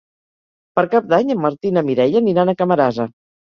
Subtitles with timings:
[0.79, 3.11] Per Cap d'Any en Martí i na Mireia aniran a Camarasa.